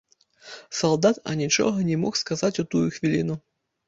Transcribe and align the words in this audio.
Салдат 0.77 1.19
анічога 1.33 1.83
не 1.89 1.97
мог 2.05 2.13
сказаць 2.21 2.51
у 2.65 2.65
тую 2.73 2.81
хвіліну. 2.97 3.37